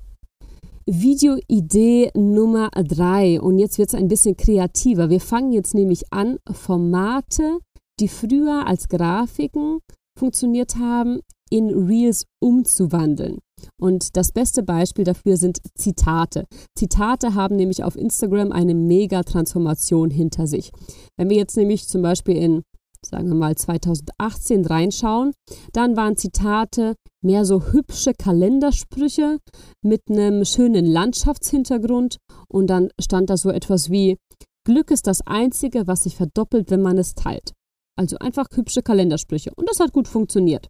Videoidee 0.86 2.12
Nummer 2.16 2.70
drei 2.70 3.42
und 3.42 3.58
jetzt 3.58 3.78
wird 3.78 3.90
es 3.90 3.96
ein 3.96 4.08
bisschen 4.08 4.38
kreativer. 4.38 5.10
Wir 5.10 5.20
fangen 5.20 5.52
jetzt 5.52 5.74
nämlich 5.74 6.04
an, 6.12 6.38
Formate, 6.50 7.60
die 8.00 8.08
früher 8.08 8.68
als 8.68 8.88
Grafiken 8.88 9.80
funktioniert 10.18 10.76
haben, 10.76 11.22
in 11.50 11.70
Reels 11.70 12.26
umzuwandeln. 12.40 13.40
Und 13.80 14.16
das 14.18 14.32
beste 14.32 14.64
Beispiel 14.64 15.06
dafür 15.06 15.38
sind 15.38 15.60
Zitate. 15.76 16.46
Zitate 16.78 17.36
haben 17.36 17.56
nämlich 17.56 17.84
auf 17.84 17.96
Instagram 17.96 18.52
eine 18.52 18.76
Mega-Transformation 18.76 20.10
hinter 20.10 20.48
sich. 20.48 20.72
Wenn 21.18 21.30
wir 21.30 21.38
jetzt 21.38 21.58
nämlich 21.58 21.88
zum 21.88 22.02
Beispiel 22.02 22.38
in 22.38 22.64
sagen 23.06 23.28
wir 23.28 23.36
mal 23.36 23.56
2018 23.56 24.66
reinschauen, 24.66 25.34
dann 25.74 25.96
waren 25.96 26.18
Zitate 26.18 26.96
mehr 27.22 27.46
so 27.46 27.72
hübsche 27.72 28.14
Kalendersprüche 28.14 29.38
mit 29.84 30.02
einem 30.10 30.46
schönen 30.46 30.86
Landschaftshintergrund 30.86 32.18
und 32.48 32.68
dann 32.68 32.90
stand 33.00 33.30
da 33.30 33.38
so 33.38 33.50
etwas 33.50 33.90
wie 33.90 34.18
Glück 34.66 34.90
ist 34.90 35.06
das 35.06 35.22
Einzige, 35.28 35.86
was 35.86 36.04
sich 36.04 36.16
verdoppelt, 36.16 36.72
wenn 36.72 36.82
man 36.82 36.98
es 36.98 37.14
teilt. 37.14 37.54
Also 37.96 38.18
einfach 38.18 38.48
hübsche 38.52 38.82
Kalendersprüche 38.82 39.52
und 39.56 39.70
das 39.70 39.80
hat 39.80 39.94
gut 39.94 40.08
funktioniert. 40.08 40.68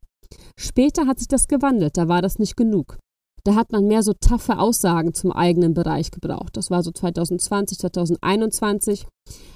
Später 0.58 1.08
hat 1.08 1.20
sich 1.20 1.28
das 1.28 1.48
gewandelt, 1.48 1.98
da 1.98 2.08
war 2.08 2.22
das 2.22 2.40
nicht 2.40 2.56
genug. 2.56 2.98
Da 3.46 3.54
hat 3.54 3.72
man 3.72 3.86
mehr 3.86 4.02
so 4.02 4.14
taffe 4.14 4.58
Aussagen 4.58 5.14
zum 5.14 5.32
eigenen 5.32 5.76
Bereich 5.76 6.10
gebraucht. 6.10 6.58
Das 6.58 6.72
war 6.72 6.82
so 6.82 6.92
2020, 6.92 7.78
2021. 7.78 9.06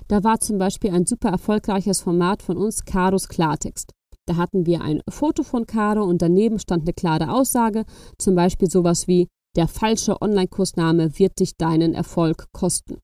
Da 0.07 0.23
war 0.23 0.39
zum 0.39 0.59
Beispiel 0.59 0.91
ein 0.91 1.07
super 1.07 1.29
erfolgreiches 1.29 2.01
Format 2.01 2.43
von 2.43 2.55
uns, 2.55 2.85
Karos 2.85 3.27
Klartext. 3.27 3.91
Da 4.27 4.35
hatten 4.35 4.67
wir 4.67 4.81
ein 4.81 5.01
Foto 5.09 5.41
von 5.41 5.65
Caro 5.65 6.03
und 6.03 6.21
daneben 6.21 6.59
stand 6.59 6.83
eine 6.83 6.93
klare 6.93 7.31
Aussage, 7.31 7.83
zum 8.19 8.35
Beispiel 8.35 8.69
sowas 8.69 9.07
wie, 9.07 9.27
der 9.55 9.67
falsche 9.67 10.21
Online-Kursname 10.21 11.17
wird 11.17 11.39
dich 11.39 11.57
deinen 11.57 11.95
Erfolg 11.95 12.45
kosten. 12.51 12.99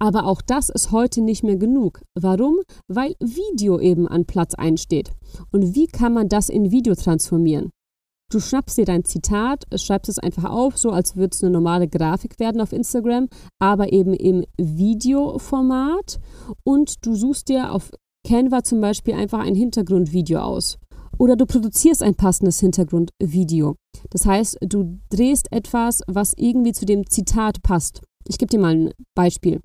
Aber 0.00 0.26
auch 0.26 0.42
das 0.42 0.68
ist 0.68 0.92
heute 0.92 1.20
nicht 1.20 1.42
mehr 1.42 1.56
genug. 1.56 2.02
Warum? 2.14 2.60
Weil 2.86 3.14
Video 3.20 3.80
eben 3.80 4.06
an 4.06 4.26
Platz 4.26 4.54
einsteht. 4.54 5.10
Und 5.50 5.74
wie 5.74 5.86
kann 5.86 6.12
man 6.12 6.28
das 6.28 6.48
in 6.48 6.70
Video 6.70 6.94
transformieren? 6.94 7.70
Du 8.30 8.40
schnappst 8.40 8.76
dir 8.76 8.84
dein 8.84 9.04
Zitat, 9.04 9.64
schreibst 9.74 10.10
es 10.10 10.18
einfach 10.18 10.44
auf, 10.44 10.76
so 10.76 10.90
als 10.90 11.16
würde 11.16 11.34
es 11.34 11.42
eine 11.42 11.50
normale 11.50 11.88
Grafik 11.88 12.38
werden 12.38 12.60
auf 12.60 12.74
Instagram, 12.74 13.28
aber 13.58 13.90
eben 13.92 14.12
im 14.12 14.44
Videoformat. 14.58 16.20
Und 16.62 17.06
du 17.06 17.14
suchst 17.14 17.48
dir 17.48 17.72
auf 17.72 17.90
Canva 18.26 18.62
zum 18.62 18.82
Beispiel 18.82 19.14
einfach 19.14 19.38
ein 19.38 19.54
Hintergrundvideo 19.54 20.40
aus. 20.40 20.78
Oder 21.18 21.36
du 21.36 21.46
produzierst 21.46 22.02
ein 22.02 22.14
passendes 22.14 22.60
Hintergrundvideo. 22.60 23.76
Das 24.10 24.26
heißt, 24.26 24.58
du 24.60 25.00
drehst 25.08 25.50
etwas, 25.50 26.02
was 26.06 26.34
irgendwie 26.36 26.72
zu 26.72 26.84
dem 26.84 27.08
Zitat 27.08 27.62
passt. 27.62 28.02
Ich 28.28 28.36
gebe 28.36 28.50
dir 28.50 28.60
mal 28.60 28.74
ein 28.74 28.92
Beispiel. 29.16 29.60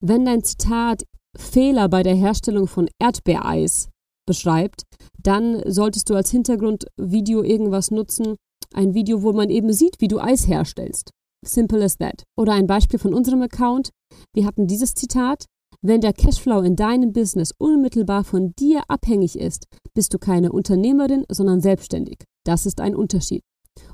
Wenn 0.00 0.24
dein 0.24 0.44
Zitat 0.44 1.04
Fehler 1.36 1.88
bei 1.88 2.02
der 2.02 2.14
Herstellung 2.14 2.68
von 2.68 2.88
Erdbeereis 3.00 3.88
beschreibt, 4.26 4.82
dann 5.20 5.62
solltest 5.66 6.08
du 6.10 6.14
als 6.14 6.30
Hintergrundvideo 6.30 7.42
irgendwas 7.42 7.90
nutzen, 7.90 8.36
ein 8.74 8.94
Video, 8.94 9.22
wo 9.22 9.32
man 9.32 9.50
eben 9.50 9.72
sieht, 9.72 9.96
wie 10.00 10.08
du 10.08 10.20
Eis 10.20 10.46
herstellst. 10.46 11.10
Simple 11.44 11.84
as 11.84 11.96
that. 11.98 12.24
Oder 12.36 12.52
ein 12.52 12.66
Beispiel 12.66 12.98
von 12.98 13.14
unserem 13.14 13.42
Account. 13.42 13.90
Wir 14.34 14.46
hatten 14.46 14.66
dieses 14.66 14.94
Zitat. 14.94 15.46
Wenn 15.80 16.00
der 16.00 16.12
Cashflow 16.12 16.62
in 16.62 16.74
deinem 16.74 17.12
Business 17.12 17.52
unmittelbar 17.56 18.24
von 18.24 18.52
dir 18.58 18.82
abhängig 18.88 19.38
ist, 19.38 19.66
bist 19.94 20.12
du 20.12 20.18
keine 20.18 20.50
Unternehmerin, 20.50 21.24
sondern 21.30 21.60
selbstständig. 21.60 22.24
Das 22.44 22.66
ist 22.66 22.80
ein 22.80 22.96
Unterschied. 22.96 23.42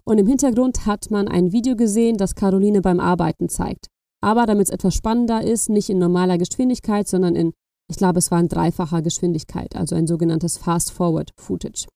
Und 0.05 0.19
im 0.19 0.27
Hintergrund 0.27 0.87
hat 0.87 1.11
man 1.11 1.29
ein 1.29 1.53
Video 1.53 1.77
gesehen, 1.77 2.17
das 2.17 2.35
Caroline 2.35 2.81
beim 2.81 3.01
Arbeiten 3.01 3.51
zeigt. 3.51 3.89
Aber 4.25 4.47
damit 4.47 4.69
es 4.69 4.73
etwas 4.73 4.95
spannender 4.95 5.45
ist, 5.45 5.69
nicht 5.69 5.91
in 5.91 5.99
normaler 5.99 6.39
Geschwindigkeit, 6.39 7.07
sondern 7.07 7.37
in 7.37 7.53
ich 7.91 7.99
glaube, 7.99 8.19
es 8.19 8.31
war 8.31 8.41
in 8.41 8.49
dreifacher 8.49 9.03
Geschwindigkeit, 9.03 9.77
also 9.77 9.95
ein 9.95 10.07
sogenanntes 10.07 10.57
Fast-Forward-Footage. 10.57 11.87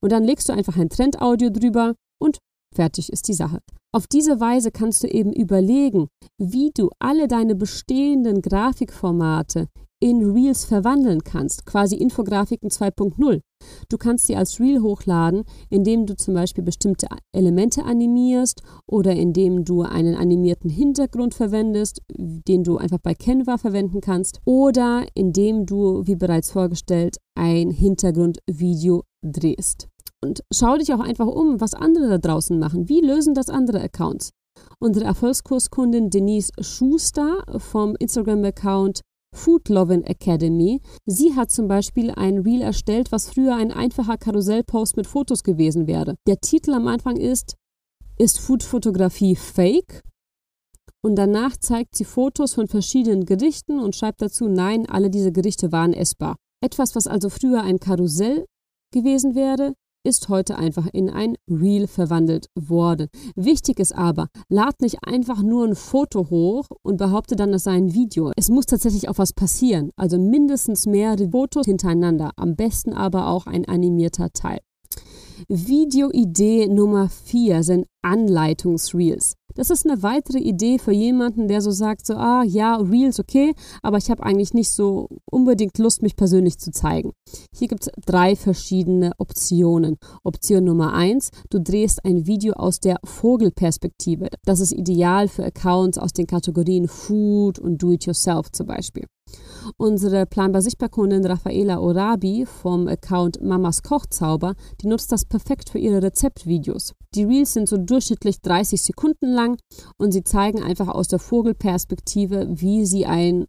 Und 0.00 0.10
dann 0.10 0.24
legst 0.24 0.48
du 0.48 0.52
einfach 0.52 0.76
ein 0.76 0.88
Trendaudio 0.88 1.50
drüber 1.50 1.94
und 2.20 2.38
fertig 2.74 3.12
ist 3.12 3.28
die 3.28 3.34
Sache. 3.34 3.60
Auf 3.94 4.08
diese 4.08 4.40
Weise 4.40 4.72
kannst 4.72 5.04
du 5.04 5.06
eben 5.06 5.32
überlegen, 5.32 6.08
wie 6.36 6.72
du 6.74 6.90
alle 6.98 7.28
deine 7.28 7.54
bestehenden 7.54 8.42
Grafikformate 8.42 9.68
in 10.00 10.30
Reels 10.30 10.64
verwandeln 10.64 11.24
kannst, 11.24 11.64
quasi 11.66 11.96
Infografiken 11.96 12.70
2.0. 12.70 13.40
Du 13.88 13.96
kannst 13.96 14.26
sie 14.26 14.36
als 14.36 14.60
Reel 14.60 14.82
hochladen, 14.82 15.44
indem 15.70 16.06
du 16.06 16.16
zum 16.16 16.34
Beispiel 16.34 16.62
bestimmte 16.62 17.08
Elemente 17.32 17.84
animierst 17.84 18.62
oder 18.86 19.12
indem 19.12 19.64
du 19.64 19.82
einen 19.82 20.14
animierten 20.14 20.70
Hintergrund 20.70 21.34
verwendest, 21.34 22.02
den 22.10 22.62
du 22.62 22.76
einfach 22.76 22.98
bei 23.02 23.14
Canva 23.14 23.56
verwenden 23.58 24.00
kannst 24.00 24.40
oder 24.44 25.06
indem 25.14 25.66
du, 25.66 26.06
wie 26.06 26.16
bereits 26.16 26.50
vorgestellt, 26.50 27.16
ein 27.34 27.70
Hintergrundvideo 27.70 29.04
drehst. 29.22 29.88
Und 30.22 30.42
schau 30.52 30.76
dich 30.76 30.92
auch 30.92 31.00
einfach 31.00 31.26
um, 31.26 31.60
was 31.60 31.74
andere 31.74 32.08
da 32.08 32.18
draußen 32.18 32.58
machen. 32.58 32.88
Wie 32.88 33.00
lösen 33.00 33.34
das 33.34 33.48
andere 33.48 33.80
Accounts? 33.80 34.30
Unsere 34.78 35.04
Erfolgskurskundin 35.04 36.10
Denise 36.10 36.50
Schuster 36.60 37.44
vom 37.58 37.94
Instagram-Account 37.98 39.02
Food 39.36 39.68
Lovin 39.68 40.02
Academy. 40.04 40.80
Sie 41.04 41.34
hat 41.34 41.50
zum 41.50 41.68
Beispiel 41.68 42.10
ein 42.10 42.38
Reel 42.38 42.62
erstellt, 42.62 43.12
was 43.12 43.28
früher 43.28 43.54
ein 43.54 43.70
einfacher 43.70 44.16
Karussellpost 44.16 44.96
mit 44.96 45.06
Fotos 45.06 45.42
gewesen 45.42 45.86
wäre. 45.86 46.16
Der 46.26 46.40
Titel 46.40 46.72
am 46.72 46.88
Anfang 46.88 47.16
ist 47.16 47.54
Ist 48.18 48.40
Foodfotografie 48.40 49.36
fake? 49.36 50.02
Und 51.02 51.16
danach 51.16 51.56
zeigt 51.56 51.94
sie 51.94 52.04
Fotos 52.04 52.54
von 52.54 52.66
verschiedenen 52.66 53.26
Gerichten 53.26 53.78
und 53.78 53.94
schreibt 53.94 54.22
dazu, 54.22 54.48
nein, 54.48 54.86
alle 54.88 55.10
diese 55.10 55.30
Gerichte 55.30 55.70
waren 55.70 55.92
essbar. 55.92 56.36
Etwas, 56.60 56.96
was 56.96 57.06
also 57.06 57.28
früher 57.28 57.62
ein 57.62 57.78
Karussell 57.78 58.46
gewesen 58.92 59.34
wäre, 59.34 59.74
ist 60.06 60.28
heute 60.28 60.56
einfach 60.56 60.86
in 60.92 61.10
ein 61.10 61.36
Reel 61.48 61.86
verwandelt 61.86 62.46
worden. 62.54 63.08
Wichtig 63.34 63.80
ist 63.80 63.94
aber, 63.94 64.28
lad 64.48 64.80
nicht 64.80 64.98
einfach 65.04 65.42
nur 65.42 65.66
ein 65.66 65.74
Foto 65.74 66.30
hoch 66.30 66.68
und 66.82 66.96
behaupte 66.96 67.36
dann, 67.36 67.52
das 67.52 67.64
sei 67.64 67.72
ein 67.72 67.92
Video. 67.92 68.30
Es 68.36 68.48
muss 68.48 68.66
tatsächlich 68.66 69.08
auch 69.08 69.18
was 69.18 69.32
passieren. 69.32 69.90
Also 69.96 70.18
mindestens 70.18 70.86
mehrere 70.86 71.28
Fotos 71.30 71.66
hintereinander. 71.66 72.30
Am 72.36 72.56
besten 72.56 72.92
aber 72.92 73.28
auch 73.28 73.46
ein 73.46 73.66
animierter 73.66 74.32
Teil. 74.32 74.60
Videoidee 75.48 76.68
Nummer 76.68 77.08
4 77.08 77.62
sind 77.62 77.86
Anleitungsreels. 78.02 79.34
Das 79.56 79.70
ist 79.70 79.88
eine 79.88 80.02
weitere 80.02 80.38
Idee 80.38 80.78
für 80.78 80.92
jemanden, 80.92 81.48
der 81.48 81.62
so 81.62 81.70
sagt, 81.70 82.04
so, 82.04 82.14
ah 82.14 82.42
ja, 82.42 82.76
Reels 82.76 83.18
okay, 83.18 83.54
aber 83.82 83.96
ich 83.96 84.10
habe 84.10 84.22
eigentlich 84.22 84.52
nicht 84.52 84.70
so 84.70 85.08
unbedingt 85.24 85.78
Lust, 85.78 86.02
mich 86.02 86.14
persönlich 86.14 86.58
zu 86.58 86.70
zeigen. 86.70 87.12
Hier 87.54 87.68
gibt 87.68 87.86
es 87.86 87.92
drei 88.04 88.36
verschiedene 88.36 89.12
Optionen. 89.16 89.96
Option 90.24 90.64
Nummer 90.64 90.92
eins, 90.92 91.30
du 91.48 91.58
drehst 91.58 92.04
ein 92.04 92.26
Video 92.26 92.52
aus 92.52 92.80
der 92.80 92.98
Vogelperspektive. 93.02 94.28
Das 94.44 94.60
ist 94.60 94.72
ideal 94.72 95.26
für 95.26 95.46
Accounts 95.46 95.96
aus 95.96 96.12
den 96.12 96.26
Kategorien 96.26 96.86
Food 96.86 97.58
und 97.58 97.82
Do-it-yourself 97.82 98.52
zum 98.52 98.66
Beispiel. 98.66 99.06
Unsere 99.76 100.26
planbar 100.26 100.62
sichtbar 100.62 100.88
Kundin 100.88 101.24
Raffaela 101.24 101.80
Orabi 101.80 102.46
vom 102.46 102.88
Account 102.88 103.42
Mamas 103.42 103.82
Kochzauber, 103.82 104.54
die 104.80 104.86
nutzt 104.86 105.12
das 105.12 105.24
perfekt 105.24 105.70
für 105.70 105.78
ihre 105.78 106.02
Rezeptvideos. 106.02 106.94
Die 107.14 107.24
Reels 107.24 107.52
sind 107.52 107.68
so 107.68 107.76
durchschnittlich 107.76 108.40
30 108.40 108.80
Sekunden 108.80 109.32
lang 109.32 109.58
und 109.98 110.12
sie 110.12 110.22
zeigen 110.22 110.62
einfach 110.62 110.88
aus 110.88 111.08
der 111.08 111.18
Vogelperspektive, 111.18 112.46
wie 112.50 112.86
sie 112.86 113.06
ein 113.06 113.46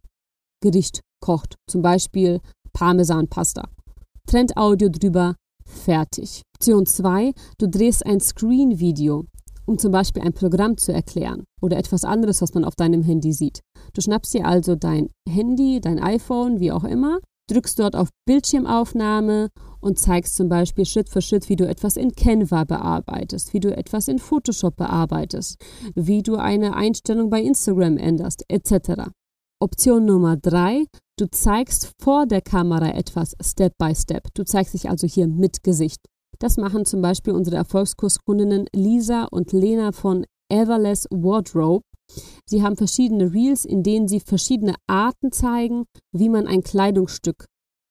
Gericht 0.60 1.00
kocht. 1.20 1.54
Zum 1.68 1.82
Beispiel 1.82 2.40
Parmesanpasta. 2.72 3.68
Trendaudio 4.26 4.88
drüber, 4.88 5.36
fertig. 5.64 6.42
Option 6.56 6.86
2, 6.86 7.32
du 7.58 7.68
drehst 7.68 8.04
ein 8.04 8.20
Screen-Video 8.20 9.26
um 9.68 9.78
zum 9.78 9.92
Beispiel 9.92 10.22
ein 10.22 10.32
Programm 10.32 10.78
zu 10.78 10.92
erklären 10.92 11.44
oder 11.60 11.76
etwas 11.76 12.04
anderes, 12.04 12.40
was 12.40 12.54
man 12.54 12.64
auf 12.64 12.74
deinem 12.74 13.02
Handy 13.02 13.34
sieht. 13.34 13.60
Du 13.92 14.00
schnappst 14.00 14.32
dir 14.32 14.46
also 14.46 14.74
dein 14.74 15.10
Handy, 15.28 15.80
dein 15.80 16.02
iPhone, 16.02 16.58
wie 16.58 16.72
auch 16.72 16.84
immer, 16.84 17.18
drückst 17.50 17.78
dort 17.78 17.94
auf 17.94 18.08
Bildschirmaufnahme 18.26 19.48
und 19.80 19.98
zeigst 19.98 20.36
zum 20.36 20.48
Beispiel 20.48 20.86
Schritt 20.86 21.10
für 21.10 21.20
Schritt, 21.20 21.50
wie 21.50 21.56
du 21.56 21.68
etwas 21.68 21.96
in 21.96 22.12
Canva 22.12 22.64
bearbeitest, 22.64 23.52
wie 23.52 23.60
du 23.60 23.76
etwas 23.76 24.08
in 24.08 24.18
Photoshop 24.18 24.76
bearbeitest, 24.76 25.56
wie 25.94 26.22
du 26.22 26.36
eine 26.36 26.74
Einstellung 26.74 27.28
bei 27.28 27.42
Instagram 27.42 27.98
änderst, 27.98 28.44
etc. 28.48 29.10
Option 29.60 30.06
Nummer 30.06 30.38
drei, 30.38 30.86
du 31.18 31.26
zeigst 31.30 31.92
vor 32.00 32.26
der 32.26 32.40
Kamera 32.40 32.94
etwas 32.94 33.36
Step 33.42 33.76
by 33.76 33.94
Step. 33.94 34.28
Du 34.34 34.44
zeigst 34.44 34.72
dich 34.72 34.88
also 34.88 35.06
hier 35.06 35.28
mit 35.28 35.62
Gesicht. 35.62 36.00
Das 36.40 36.56
machen 36.56 36.84
zum 36.84 37.02
Beispiel 37.02 37.32
unsere 37.32 37.56
Erfolgskurskundinnen 37.56 38.66
Lisa 38.72 39.24
und 39.24 39.52
Lena 39.52 39.92
von 39.92 40.24
Everless 40.48 41.06
Wardrobe. 41.10 41.84
Sie 42.46 42.62
haben 42.62 42.76
verschiedene 42.76 43.32
Reels, 43.32 43.64
in 43.64 43.82
denen 43.82 44.08
sie 44.08 44.20
verschiedene 44.20 44.74
Arten 44.86 45.32
zeigen, 45.32 45.84
wie 46.12 46.28
man 46.28 46.46
ein 46.46 46.62
Kleidungsstück 46.62 47.46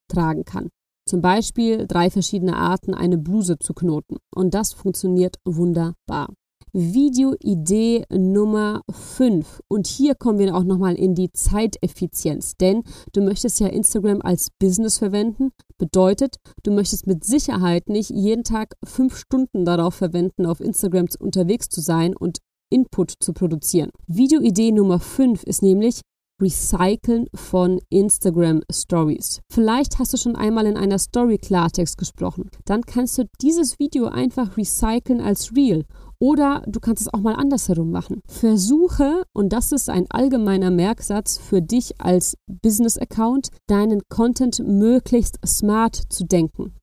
tragen 0.09 0.45
kann. 0.45 0.69
Zum 1.07 1.21
Beispiel 1.21 1.85
drei 1.87 2.09
verschiedene 2.09 2.57
Arten, 2.57 2.93
eine 2.93 3.17
Bluse 3.17 3.59
zu 3.59 3.73
knoten. 3.73 4.17
Und 4.33 4.53
das 4.53 4.73
funktioniert 4.73 5.37
wunderbar. 5.45 6.33
Videoidee 6.79 8.05
Nummer 8.11 8.83
5. 8.87 9.63
Und 9.67 9.87
hier 9.87 10.13
kommen 10.13 10.37
wir 10.37 10.55
auch 10.55 10.63
nochmal 10.63 10.93
in 10.93 11.15
die 11.15 11.31
Zeiteffizienz, 11.31 12.55
denn 12.55 12.83
du 13.13 13.21
möchtest 13.21 13.59
ja 13.59 13.65
Instagram 13.65 14.21
als 14.21 14.51
Business 14.59 14.99
verwenden. 14.99 15.53
Bedeutet, 15.79 16.35
du 16.61 16.69
möchtest 16.69 17.07
mit 17.07 17.23
Sicherheit 17.23 17.89
nicht 17.89 18.11
jeden 18.11 18.43
Tag 18.43 18.75
fünf 18.85 19.17
Stunden 19.17 19.65
darauf 19.65 19.95
verwenden, 19.95 20.45
auf 20.45 20.59
Instagram 20.59 21.07
unterwegs 21.17 21.67
zu 21.69 21.81
sein 21.81 22.15
und 22.15 22.41
Input 22.69 23.11
zu 23.21 23.33
produzieren. 23.33 23.89
Videoidee 24.05 24.71
Nummer 24.71 24.99
5 24.99 25.41
ist 25.45 25.63
nämlich, 25.63 26.01
Recyceln 26.39 27.25
von 27.33 27.79
Instagram 27.89 28.61
Stories. 28.71 29.41
Vielleicht 29.51 29.97
hast 29.97 30.13
du 30.13 30.17
schon 30.17 30.35
einmal 30.35 30.67
in 30.67 30.77
einer 30.77 30.99
Story 30.99 31.39
Klartext 31.39 31.97
gesprochen. 31.97 32.51
Dann 32.65 32.83
kannst 32.83 33.17
du 33.17 33.23
dieses 33.41 33.79
Video 33.79 34.05
einfach 34.05 34.55
recyceln 34.55 35.19
als 35.19 35.55
Reel 35.55 35.85
oder 36.19 36.63
du 36.67 36.79
kannst 36.79 37.01
es 37.01 37.13
auch 37.13 37.19
mal 37.19 37.35
andersherum 37.35 37.91
machen. 37.91 38.21
Versuche, 38.27 39.23
und 39.33 39.53
das 39.53 39.71
ist 39.71 39.89
ein 39.89 40.05
allgemeiner 40.09 40.71
Merksatz 40.71 41.37
für 41.37 41.61
dich 41.61 41.99
als 41.99 42.37
Business-Account, 42.47 43.49
deinen 43.67 44.01
Content 44.09 44.59
möglichst 44.65 45.39
smart 45.45 45.95
zu 46.09 46.25
denken. 46.25 46.73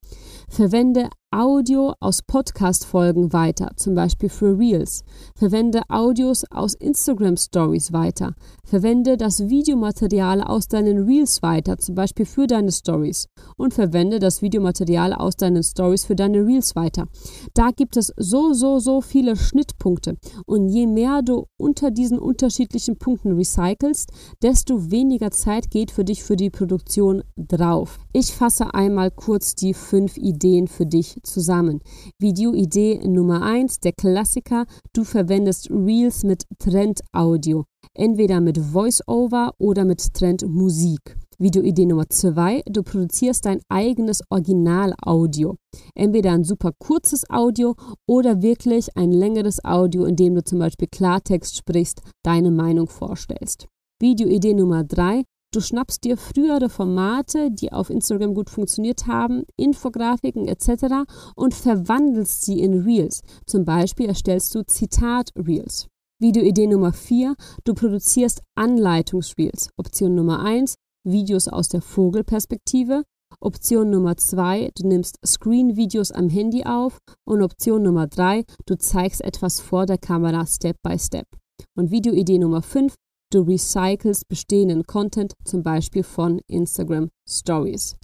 Verwende 0.48 1.08
Audio 1.36 1.94
aus 1.98 2.22
Podcast-Folgen 2.22 3.32
weiter, 3.32 3.72
zum 3.74 3.96
Beispiel 3.96 4.28
für 4.28 4.56
Reels. 4.56 5.02
Verwende 5.34 5.82
Audios 5.88 6.44
aus 6.48 6.74
Instagram 6.74 7.36
Stories 7.36 7.92
weiter. 7.92 8.36
Verwende 8.64 9.16
das 9.16 9.48
Videomaterial 9.48 10.44
aus 10.44 10.68
deinen 10.68 11.06
Reels 11.06 11.42
weiter, 11.42 11.76
zum 11.78 11.96
Beispiel 11.96 12.24
für 12.24 12.46
deine 12.46 12.70
Stories. 12.70 13.26
Und 13.56 13.74
verwende 13.74 14.20
das 14.20 14.42
Videomaterial 14.42 15.12
aus 15.12 15.34
deinen 15.34 15.64
Stories 15.64 16.04
für 16.04 16.14
deine 16.14 16.46
Reels 16.46 16.76
weiter. 16.76 17.08
Da 17.52 17.70
gibt 17.72 17.96
es 17.96 18.12
so, 18.16 18.52
so, 18.52 18.78
so 18.78 19.00
viele 19.00 19.34
Schnittpunkte. 19.34 20.16
Und 20.46 20.68
je 20.68 20.86
mehr 20.86 21.22
du 21.22 21.46
unter 21.56 21.90
diesen 21.90 22.20
unterschiedlichen 22.20 22.96
Punkten 22.96 23.32
recycelst, 23.32 24.12
desto 24.40 24.92
weniger 24.92 25.32
Zeit 25.32 25.72
geht 25.72 25.90
für 25.90 26.04
dich 26.04 26.22
für 26.22 26.36
die 26.36 26.50
Produktion 26.50 27.24
drauf. 27.36 27.98
Ich 28.12 28.32
fasse 28.32 28.72
einmal 28.72 29.10
kurz 29.10 29.56
die 29.56 29.74
fünf 29.74 30.16
Ideen 30.16 30.68
für 30.68 30.86
dich 30.86 31.18
zusammen. 31.25 31.81
Videoidee 32.21 33.00
Nummer 33.07 33.43
1, 33.43 33.81
der 33.81 33.93
Klassiker, 33.93 34.66
du 34.93 35.04
verwendest 35.04 35.71
Reels 35.71 36.25
mit 36.25 36.45
Trend-Audio, 36.59 37.64
entweder 37.95 38.40
mit 38.40 38.59
Voice-Over 38.59 39.54
oder 39.59 39.85
mit 39.85 40.14
Trend-Musik. 40.14 41.16
Videoidee 41.38 41.87
Nummer 41.87 42.09
2, 42.09 42.62
du 42.66 42.83
produzierst 42.83 43.45
dein 43.45 43.61
eigenes 43.69 44.23
Original-Audio. 44.31 45.57
Entweder 45.95 46.33
ein 46.33 46.45
super 46.45 46.73
kurzes 46.78 47.28
Audio 47.28 47.75
oder 48.07 48.40
wirklich 48.40 48.97
ein 48.97 49.11
längeres 49.11 49.64
Audio, 49.64 50.04
in 50.04 50.16
dem 50.16 50.35
du 50.35 50.45
zum 50.45 50.61
Beispiel 50.61 50.88
Klartext 50.88 51.57
sprichst, 51.57 52.02
deine 52.23 52.50
Meinung 52.50 52.88
vorstellst. 52.88 53.66
Videoidee 54.00 54.54
Nummer 54.54 54.85
3, 54.85 55.25
Du 55.54 55.61
schnappst 55.61 56.02
dir 56.02 56.16
frühere 56.16 56.68
Formate, 56.68 57.52
die 57.52 57.70
auf 57.70 57.88
Instagram 57.88 58.34
gut 58.34 58.50
funktioniert 58.50 59.06
haben, 59.06 59.44
Infografiken 59.56 60.49
etc. 60.49 61.06
und 61.37 61.54
verwandelst 61.54 62.42
sie 62.42 62.58
in 62.58 62.82
Reels. 62.82 63.23
Zum 63.46 63.64
Beispiel 63.64 64.06
erstellst 64.06 64.52
du 64.56 64.66
Zitat-Reels. 64.66 65.87
Videoidee 66.20 66.66
Nummer 66.66 66.92
4. 66.92 67.37
Du 67.62 67.75
produzierst 67.75 68.42
Anleitungsreels. 68.56 69.70
Option 69.76 70.16
Nummer 70.16 70.40
1. 70.40 70.75
Videos 71.06 71.46
aus 71.46 71.68
der 71.68 71.82
Vogelperspektive. 71.82 73.04
Option 73.38 73.90
Nummer 73.90 74.16
2. 74.16 74.73
Du 74.76 74.88
nimmst 74.88 75.25
Screen-Videos 75.25 76.11
am 76.11 76.28
Handy 76.30 76.64
auf. 76.64 76.99
Und 77.25 77.42
Option 77.42 77.84
Nummer 77.84 78.08
3. 78.08 78.42
Du 78.66 78.76
zeigst 78.76 79.20
etwas 79.20 79.61
vor 79.61 79.87
der 79.87 79.99
Kamera 79.99 80.46
Step 80.46 80.78
by 80.82 80.99
Step. 80.99 81.28
Und 81.76 81.92
Videoidee 81.92 82.38
Nummer 82.38 82.62
5. 82.62 82.94
Du 83.31 83.43
recycelst 83.43 84.28
bestehenden 84.28 84.85
Content, 84.85 85.35
zum 85.45 85.62
Beispiel 85.62 86.02
von 86.02 86.40
Instagram 86.47 87.11
Stories. 87.28 87.97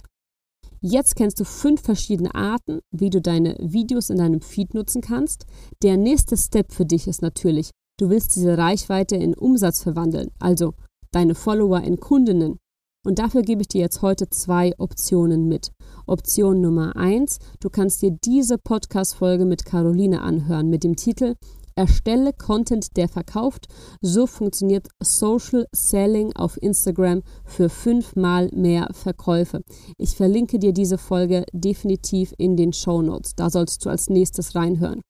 Jetzt 0.81 1.15
kennst 1.15 1.39
du 1.39 1.45
fünf 1.45 1.81
verschiedene 1.81 2.33
Arten, 2.33 2.79
wie 2.91 3.11
du 3.11 3.21
deine 3.21 3.55
Videos 3.59 4.09
in 4.09 4.17
deinem 4.17 4.41
Feed 4.41 4.73
nutzen 4.73 5.01
kannst. 5.01 5.45
Der 5.83 5.95
nächste 5.95 6.35
Step 6.35 6.71
für 6.73 6.85
dich 6.85 7.07
ist 7.07 7.21
natürlich, 7.21 7.69
du 7.99 8.09
willst 8.09 8.35
diese 8.35 8.57
Reichweite 8.57 9.15
in 9.15 9.35
Umsatz 9.35 9.83
verwandeln, 9.83 10.31
also 10.39 10.73
deine 11.11 11.35
Follower 11.35 11.81
in 11.81 11.99
Kundinnen. 11.99 12.57
Und 13.05 13.19
dafür 13.19 13.43
gebe 13.43 13.61
ich 13.61 13.67
dir 13.67 13.81
jetzt 13.81 14.01
heute 14.01 14.29
zwei 14.29 14.73
Optionen 14.79 15.47
mit. 15.47 15.71
Option 16.07 16.61
Nummer 16.61 16.95
eins, 16.95 17.37
du 17.59 17.69
kannst 17.69 18.01
dir 18.01 18.17
diese 18.23 18.57
Podcast-Folge 18.57 19.45
mit 19.45 19.65
Caroline 19.65 20.21
anhören 20.21 20.69
mit 20.69 20.83
dem 20.83 20.95
Titel 20.95 21.35
Erstelle 21.75 22.33
Content, 22.33 22.97
der 22.97 23.07
verkauft. 23.07 23.67
So 24.01 24.27
funktioniert 24.27 24.87
Social 25.01 25.67
Selling 25.71 26.33
auf 26.35 26.61
Instagram 26.61 27.23
für 27.45 27.69
fünfmal 27.69 28.49
mehr 28.53 28.89
Verkäufe. 28.91 29.63
Ich 29.97 30.15
verlinke 30.15 30.59
dir 30.59 30.73
diese 30.73 30.97
Folge 30.97 31.45
definitiv 31.53 32.33
in 32.37 32.57
den 32.57 32.73
Show 32.73 33.01
Notes. 33.01 33.35
Da 33.35 33.49
sollst 33.49 33.85
du 33.85 33.89
als 33.89 34.09
nächstes 34.09 34.55
reinhören. 34.55 35.01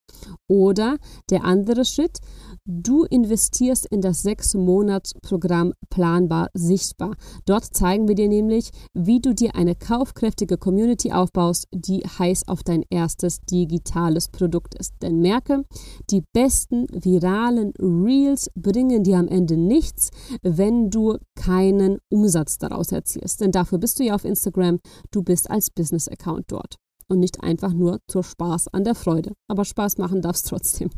Oder 0.46 0.98
der 1.30 1.44
andere 1.44 1.84
Schritt, 1.84 2.18
Du 2.64 3.02
investierst 3.02 3.86
in 3.86 4.02
das 4.02 4.22
sechs 4.22 4.54
Monats 4.54 5.14
Programm 5.20 5.72
Planbar 5.90 6.48
Sichtbar. 6.54 7.16
Dort 7.44 7.64
zeigen 7.64 8.06
wir 8.06 8.14
dir 8.14 8.28
nämlich, 8.28 8.70
wie 8.94 9.20
du 9.20 9.34
dir 9.34 9.56
eine 9.56 9.74
kaufkräftige 9.74 10.56
Community 10.58 11.10
aufbaust, 11.10 11.66
die 11.72 12.02
heiß 12.02 12.46
auf 12.46 12.62
dein 12.62 12.84
erstes 12.88 13.40
digitales 13.40 14.28
Produkt 14.28 14.76
ist. 14.76 14.94
Denn 15.02 15.18
merke, 15.18 15.64
die 16.10 16.22
besten 16.32 16.86
viralen 16.92 17.72
Reels 17.80 18.48
bringen 18.54 19.02
dir 19.02 19.18
am 19.18 19.26
Ende 19.26 19.56
nichts, 19.56 20.10
wenn 20.42 20.88
du 20.88 21.18
keinen 21.34 21.98
Umsatz 22.10 22.58
daraus 22.58 22.92
erzielst. 22.92 23.40
Denn 23.40 23.50
dafür 23.50 23.78
bist 23.78 23.98
du 23.98 24.04
ja 24.04 24.14
auf 24.14 24.24
Instagram, 24.24 24.78
du 25.10 25.24
bist 25.24 25.50
als 25.50 25.72
Business-Account 25.72 26.44
dort 26.46 26.76
und 27.08 27.18
nicht 27.18 27.42
einfach 27.42 27.72
nur 27.72 27.98
zur 28.06 28.22
Spaß 28.22 28.68
an 28.68 28.84
der 28.84 28.94
Freude. 28.94 29.32
Aber 29.48 29.64
Spaß 29.64 29.98
machen 29.98 30.22
darfst 30.22 30.46
trotzdem. 30.46 30.90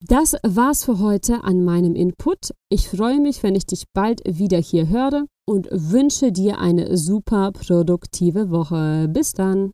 Das 0.00 0.36
war's 0.44 0.84
für 0.84 1.00
heute 1.00 1.42
an 1.42 1.64
meinem 1.64 1.96
Input. 1.96 2.54
Ich 2.68 2.88
freue 2.88 3.20
mich, 3.20 3.42
wenn 3.42 3.56
ich 3.56 3.66
dich 3.66 3.84
bald 3.92 4.22
wieder 4.24 4.58
hier 4.58 4.88
höre 4.88 5.26
und 5.44 5.68
wünsche 5.72 6.30
dir 6.30 6.58
eine 6.58 6.96
super 6.96 7.50
produktive 7.50 8.50
Woche. 8.50 9.08
Bis 9.08 9.32
dann. 9.32 9.72